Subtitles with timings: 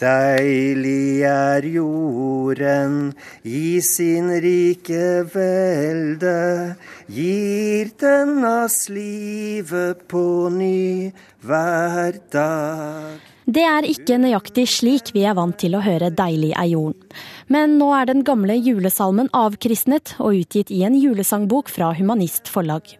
[0.00, 3.12] Deilig er jorden
[3.44, 6.76] i sin rike velde,
[7.12, 10.24] gir den oss livet på
[10.54, 11.12] ny
[11.44, 13.20] hver dag.
[13.42, 17.06] Det er ikke nøyaktig slik vi er vant til å høre Deilig er jorden.
[17.52, 22.94] Men nå er den gamle julesalmen avkristnet og utgitt i en julesangbok fra Humanist Forlag.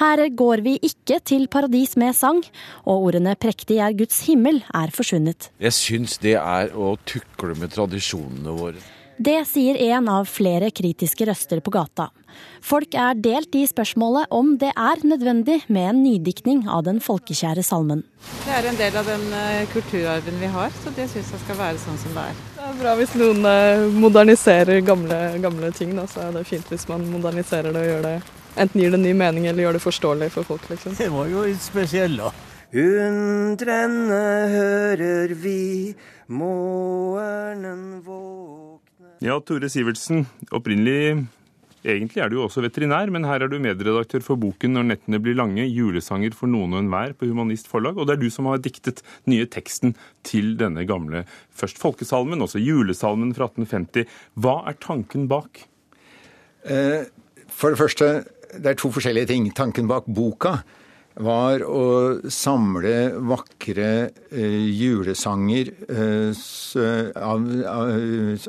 [0.00, 2.42] Her går vi ikke til paradis med sang,
[2.86, 5.50] og ordene 'prektig er Guds himmel' er forsvunnet.
[5.60, 8.80] Jeg syns det er å tukle med tradisjonene våre.
[9.22, 12.08] Det sier en av flere kritiske røster på gata.
[12.64, 17.62] Folk er delt i spørsmålet om det er nødvendig med en nydiktning av den folkekjære
[17.62, 18.02] salmen.
[18.46, 21.60] Det er en del av den eh, kulturarven vi har, så det syns jeg skal
[21.60, 22.44] være sånn som det er.
[22.56, 25.92] Det er bra hvis noen eh, moderniserer gamle, gamle ting.
[25.98, 28.16] Da, så er det fint hvis man moderniserer det og gjør det
[28.56, 30.68] enten gir det ny mening eller gjør det forståelig for folk.
[30.70, 30.96] liksom.
[30.98, 32.32] Det var jo litt spesiell, da.
[32.72, 35.92] Undrende hører vi
[36.32, 40.24] morgenen våkne Ja, Tore Sivertsen.
[40.50, 41.26] Opprinnelig
[41.82, 45.18] Egentlig er du jo også veterinær, men her er du medredaktør for boken 'Når nettene
[45.18, 47.98] blir lange julesanger for noen og enhver' på Humanist Forlag.
[47.98, 52.38] Og det er du som har diktet den nye teksten til denne gamle først folkesalmen,
[52.38, 54.06] også julesalmen fra 1850.
[54.38, 55.66] Hva er tanken bak?
[56.64, 57.10] Eh,
[57.48, 58.24] for det første,
[58.58, 59.50] det er to forskjellige ting.
[59.56, 60.58] Tanken bak boka
[61.20, 61.84] var å
[62.32, 63.88] samle vakre
[64.32, 66.44] eh, julesanger eh,
[67.20, 67.90] av, av,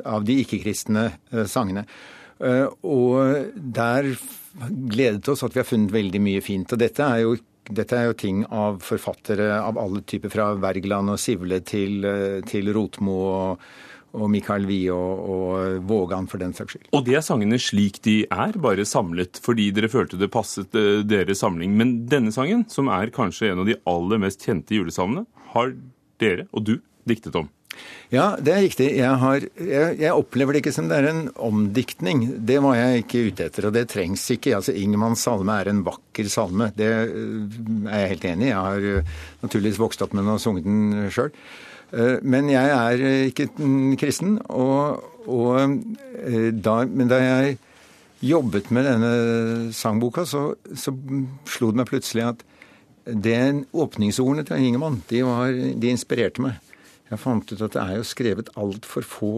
[0.04, 1.84] av, de ikke-kristne eh, sangene.
[2.40, 4.14] Eh, og der
[4.64, 6.72] gledet oss at vi har funnet veldig mye fint.
[6.72, 7.36] Og dette er jo
[7.70, 12.40] dette er jo ting av forfattere av alle typer, fra Wergeland og Sivle til, eh,
[12.48, 13.64] til Rotmo og,
[14.14, 16.90] og Michael Wie og, og, Vågan, for den saks skyld.
[16.92, 21.00] Og det er sangene slik de er, bare samlet fordi dere følte det passet eh,
[21.08, 21.76] deres samling.
[21.80, 25.74] Men denne sangen, som er kanskje en av de aller mest kjente julesangene, har
[26.20, 26.76] dere og du
[27.08, 27.48] diktet om.
[28.12, 28.86] Ja, det er riktig.
[28.98, 32.24] Jeg, har, jeg, jeg, opplever det ikke som det er en omdiktning.
[32.46, 34.54] Det var jeg ikke ute etter, og det trengs ikke.
[34.58, 36.70] Altså, Ingemanns salme er en vakker salme.
[36.76, 37.42] Det øh,
[37.88, 38.52] er jeg helt enig i.
[38.52, 41.32] Jeg har øh, naturligvis vokst opp med den og sunget den sjøl.
[41.92, 43.48] Øh, men jeg er ikke
[44.00, 45.78] kristen, og, og
[46.64, 47.58] da, men da jeg
[48.24, 50.94] jobbet med denne sangboka, så, så
[51.50, 52.44] slo det meg plutselig at
[53.04, 56.60] den åpningsordene til Ingemann, de, var, de inspirerte meg.
[57.10, 59.32] Jeg fant ut at det er jo skrevet altfor få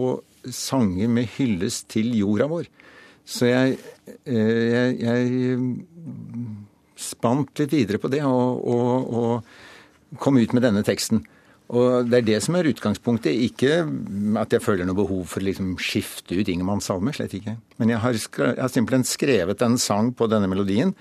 [0.53, 2.69] sanger med hyllest til jorda vår.
[3.27, 3.77] Så jeg,
[4.23, 5.55] eh, jeg, jeg
[6.97, 11.25] spant litt videre på det og, og, og kom ut med denne teksten.
[11.67, 13.81] Og Det er det som er utgangspunktet, ikke
[14.39, 17.11] at jeg føler noe behov for å liksom skifte ut Ingemanns salme.
[17.15, 17.57] Slett ikke.
[17.81, 20.95] Men jeg har, jeg har, simpelthen skrevet en sang på denne melodien,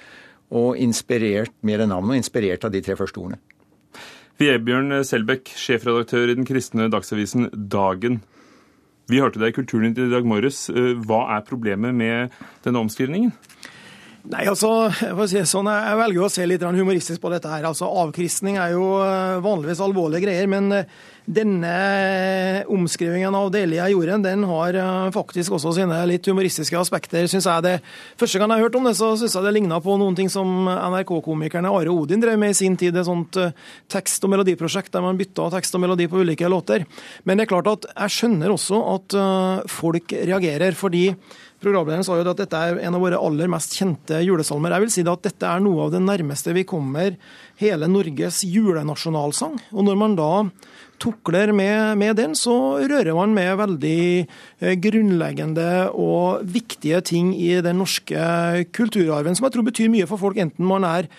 [0.51, 3.39] og inspirert med det navnet, og inspirert av de tre første ordene.
[4.37, 8.21] Vebjørn Selbekk, sjefredaktør i den kristne dagsavisen Dagen.
[9.09, 10.67] Vi hørte deg i Kulturnytt i dag morges.
[10.69, 12.35] Eh, hva er problemet med
[12.67, 13.33] denne omskrivningen?
[14.27, 17.47] Nei, altså, jeg, si sånn, jeg velger å se litt humoristisk på dette.
[17.47, 17.69] her.
[17.69, 20.89] Altså, Avkristning er jo eh, vanligvis alvorlige greier, men eh,
[21.27, 27.49] denne omskrivingen av Delia jorden den har eh, faktisk også sine litt humoristiske aspekter, syns
[27.51, 27.65] jeg.
[27.67, 27.75] det.
[28.21, 30.69] Første gang jeg hørte om det, så syns jeg det ligna på noen ting som
[30.71, 32.97] NRK-komikerne Are Odin drev med i sin tid.
[32.97, 33.57] Et sånt eh,
[33.93, 36.87] tekst- og melodiprosjekt der man bytta tekst og melodi på ulike låter.
[37.25, 41.11] Men det er klart at jeg skjønner også at eh, folk reagerer, fordi
[41.57, 44.75] Programlederen sa jo at dette er en av våre aller mest kjente julesalmer.
[44.77, 47.17] Jeg vil si at dette er noe av det nærmeste vi kommer
[47.57, 49.57] hele Norges julenasjonalsang.
[49.73, 50.31] Og når man da
[51.03, 57.55] tukler med, med, den, så rører man med veldig eh, grunnleggende og viktige ting i
[57.65, 61.11] den norske kulturarven, som jeg tror betyr mye for folk, enten man er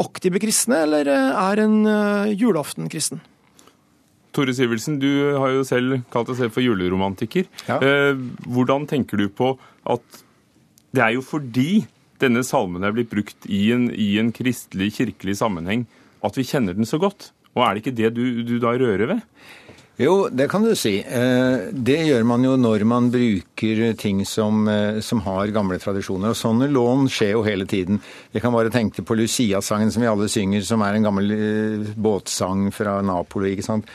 [0.00, 3.22] aktive kristne eller eh, er en uh, julaftenkristen.
[4.36, 5.08] Tore Sivelsen, du
[5.40, 7.46] har jo selv kalt deg selv for juleromantiker.
[7.70, 7.78] Ja.
[8.44, 9.54] hvordan tenker du på
[9.88, 10.18] at
[10.92, 11.86] det er jo fordi
[12.20, 15.86] denne salmen er blitt brukt i en, i en kristelig, kirkelig sammenheng,
[16.24, 17.30] at vi kjenner den så godt?
[17.56, 19.24] Og er det ikke det du, du da rører ved?
[19.96, 20.98] Jo, det kan du si.
[21.00, 26.34] Eh, det gjør man jo når man bruker ting som, eh, som, har gamle tradisjoner.
[26.34, 28.02] Og sånne lån skjer jo hele tiden.
[28.34, 31.94] Jeg kan bare tenke på Lucia-sangen som vi alle synger, som er en gammel eh,
[31.96, 33.54] båtsang fra Napoli.
[33.56, 33.88] ikke sant?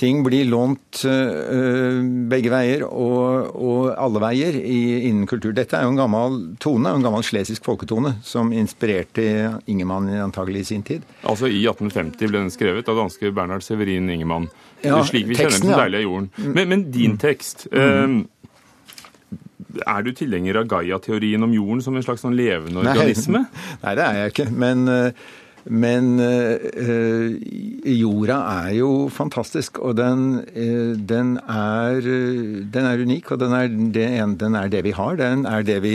[0.00, 2.00] Ting blir lånt uh,
[2.30, 4.80] begge veier og, og alle veier i,
[5.10, 5.52] innen kultur.
[5.56, 9.26] Dette er jo en gammel tone, en gammel slesisk folketone, som inspirerte
[9.70, 11.04] Ingemann antagelig i sin tid.
[11.28, 14.48] Altså I 1850 ble den skrevet av danske Bernhard Severin Ingemann.
[14.80, 16.30] Ja, slik vi teksten, kjenner den deilige jorden.
[16.36, 16.52] Mm.
[16.54, 17.20] Men, men din mm.
[17.20, 18.16] tekst mm.
[18.16, 23.44] uh, Er du tilhenger av Gaia-teorien om jorden som en slags sånn levende organisme?
[23.84, 24.48] Nei, det er jeg ikke.
[24.64, 25.30] Men uh,
[25.70, 27.36] Men øh,
[27.86, 32.00] jorda er jo fantastisk, og den, øh, den, er,
[32.74, 33.30] den, er, unik.
[33.30, 35.14] Og den er, det, den er, det, vi har.
[35.14, 35.94] Den er det vi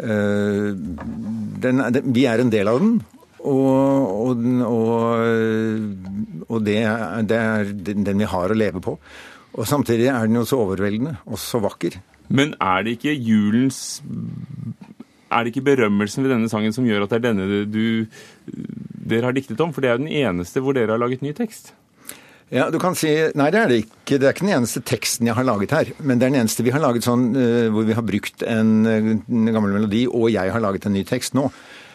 [0.00, 0.76] øh,
[1.62, 3.02] er, Vi er en del av den.
[3.42, 4.36] Og, og,
[4.70, 5.18] og,
[6.48, 6.78] og det,
[7.26, 8.98] det, er, den vi har å leve på.
[9.52, 11.98] Og samtidig er den jo så overveldende og så vakker.
[12.30, 13.98] Men er det ikke julens
[15.32, 18.06] er det ikke berømmelsen ved denne sangen som gjør at det er denne du,
[19.02, 19.72] dere har diktet om?
[19.74, 21.72] For det er jo den eneste hvor dere har laget ny tekst.
[22.52, 23.08] Ja, du kan si,
[23.38, 24.18] Nei, det er det ikke.
[24.20, 25.92] Det er ikke den eneste teksten jeg har laget her.
[26.04, 28.74] Men det er den eneste vi har laget sånn uh, hvor vi har brukt en,
[28.84, 31.46] en, gammel melodi, og jeg har laget en ny tekst nå.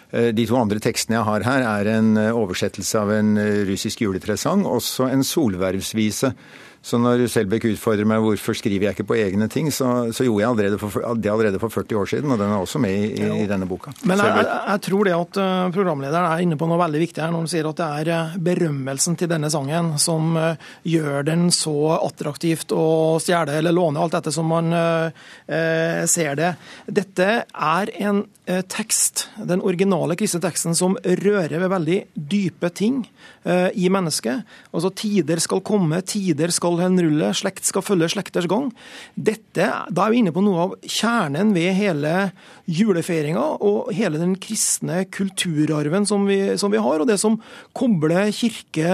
[0.09, 3.35] Uh, de to andre tekstene jeg har her, er en uh, oversettelse av en
[3.69, 6.33] russisk juletresang, også en solvervsvise
[6.81, 10.43] så når Selbekk utfordrer meg hvorfor skriver jeg ikke på egne ting, så, så gjorde
[10.43, 13.09] jeg allerede for, det allerede for 40 år siden, og den er også med i,
[13.17, 13.93] i, i denne boka.
[14.03, 17.23] Men jeg, jeg, jeg, tror det at eh, programlederen er inne på noe veldig viktig
[17.23, 21.27] her når han sier at det er eh, berømmelsen til denne sangen som eh, gjør
[21.27, 22.87] den så attraktivt å
[23.23, 26.53] stjele eller låne, alt dette som man eh, ser det.
[26.87, 33.03] Dette er en eh, tekst, den originale kristne teksten, som rører ved veldig dype ting
[33.47, 34.43] eh, i mennesket.
[34.71, 38.71] Altså tider skal komme, tider skal skal henrulle, slekt skal følge slekters gang.
[39.15, 42.31] Dette, Da er vi inne på noe av kjernen ved hele
[42.67, 47.39] julefeiringa og hele den kristne kulturarven som vi, som vi, har, og det som
[47.77, 48.91] kobler kirke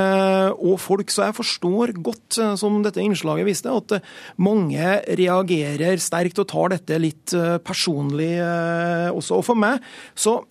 [0.53, 1.09] og folk.
[1.09, 4.03] Så jeg forstår godt, eh, som dette innslaget viste, at
[4.37, 9.41] mange reagerer sterkt og tar dette litt eh, personlig eh, også.
[9.41, 9.81] Og for meg
[10.13, 10.41] så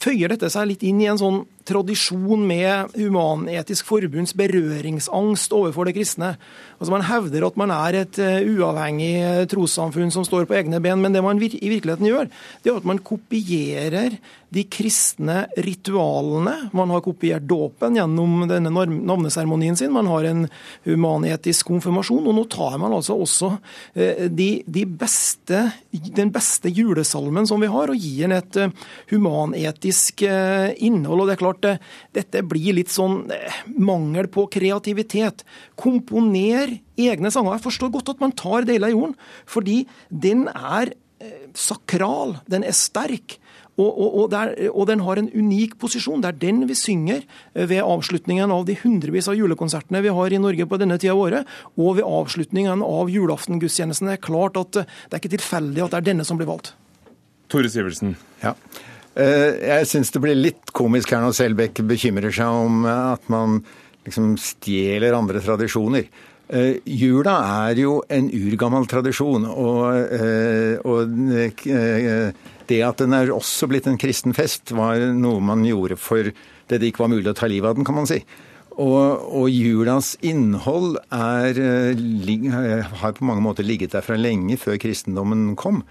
[0.00, 5.96] føyer dette seg litt inn i en sånn tradisjon med Human-Etisk Forbunds berøringsangst overfor det
[5.98, 6.34] kristne.
[6.80, 10.80] Altså Man hevder at man er et uh, uavhengig uh, trossamfunn som står på egne
[10.80, 12.30] ben, men det man i virkeligheten gjør,
[12.64, 14.16] det er at man kopierer
[14.50, 16.70] de kristne ritualene.
[16.74, 19.92] Man har kopiert dåpen gjennom denne navneseremonien sin.
[19.94, 20.48] Man har en
[20.88, 27.46] humanetisk konfirmasjon, og nå tar man altså også uh, de, de beste, den beste julesalmen
[27.46, 28.58] som vi har, og gir den et
[29.12, 31.20] humanetisk innhold.
[31.20, 31.80] og det er klart klart
[32.16, 35.44] dette blir litt sånn eh, mangel på kreativitet.
[35.76, 37.56] Komponer egne sanger.
[37.56, 39.14] Jeg forstår godt at man tar deler av jorden,
[39.46, 43.38] fordi den er eh, sakral, den er sterk.
[43.80, 46.20] Og, og, og, der, og, den har en unik posisjon.
[46.20, 50.34] Det er den vi synger eh, ved avslutningen av de hundrevis av julekonsertene vi har
[50.34, 54.10] i Norge på denne tida av året, og ved avslutningen av julaftengudstjenesten.
[54.10, 56.74] Det er klart at det er ikke tilfeldig at det er denne som blir valgt.
[57.50, 58.14] Tore Sivertsen.
[58.44, 58.52] Ja.
[59.20, 63.60] Eh, jeg syns det blir litt komisk her når Selbekk bekymrer seg om at man
[64.06, 66.08] liksom stjeler andre tradisjoner.
[66.50, 67.36] Uh, jula
[67.70, 70.16] er jo en urgammel tradisjon, og,
[70.82, 71.12] og
[72.66, 76.32] det at den er også blitt en kristen fest, var noe man gjorde for
[76.70, 78.18] det det ikke var mulig å ta livet av den, kan man si.
[78.80, 81.58] Og, og julas innhold er,
[83.02, 85.84] har på mange måter ligget der fra lenge før kristendommen kom.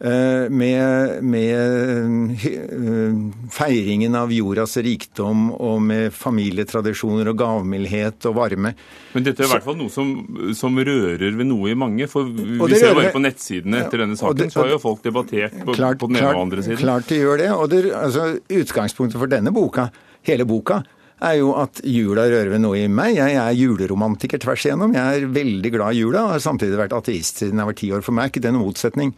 [0.00, 8.74] Eh, med, med, eh, feiringen av jordas rikdom og med familietradisjoner og gavmildhet og varme.
[9.14, 10.10] Men dette er i hvert fall noe som,
[10.52, 12.10] som rører ved noe i mange.
[12.12, 15.56] For vi ser bare på nettsidene etter denne saken, det, så har jo folk debattert
[15.62, 16.82] på, klart, på den ene klart, og andre siden.
[16.84, 17.48] Klart de gjør det.
[17.56, 19.88] Og det, altså, utgangspunktet for denne boka,
[20.28, 20.82] hele boka,
[21.24, 23.16] er jo at jula rører ved noe i meg.
[23.16, 24.92] Jeg er juleromantiker tvers igjennom.
[24.92, 27.92] Jeg er veldig glad i jula og har samtidig vært ateist siden jeg var ti
[27.96, 28.04] år.
[28.04, 29.16] For meg er ikke det noen motsetning.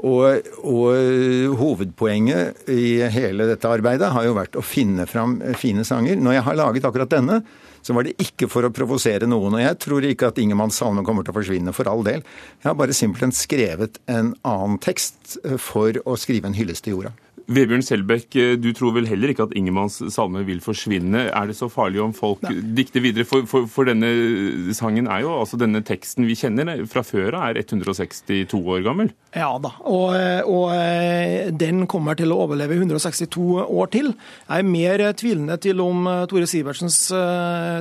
[0.00, 6.16] Og, og, hovedpoenget i hele dette arbeidet har jo vært å finne fram fine sanger.
[6.20, 7.40] Når jeg har laget akkurat denne,
[7.84, 9.56] så var det ikke for å provosere noen.
[9.56, 12.24] Og jeg tror ikke at Ingemanns salme kommer til å forsvinne, for all del.
[12.60, 17.14] Jeg har bare simpelthen skrevet en annen tekst for å skrive en hyllest til jorda.
[17.50, 21.24] Vebjørn Selbekk, eh, du tror vel heller ikke at Ingemanns salme vil forsvinne.
[21.34, 22.52] Er det så farlig om folk Nei.
[22.78, 23.26] dikter videre?
[23.26, 27.56] For, for, for, denne sangen er jo, altså denne teksten vi kjenner fra før av,
[27.58, 29.10] er 162 år gammel?
[29.34, 30.14] Ja da, og,
[30.46, 34.12] og, eh, den kommer til å overleve 162 år til.
[34.46, 37.00] Jeg er mer tvilende til om eh, Tore Sivertsens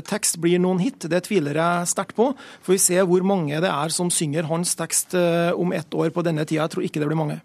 [0.09, 1.05] tekst blir noen hit.
[1.11, 2.31] Det tviler jeg sterkt på.
[2.65, 6.25] For vi ser hvor mange det er som synger hans tekst om ett år på
[6.25, 6.63] denne tida.
[6.65, 7.39] Jeg tror ikke det blir mange.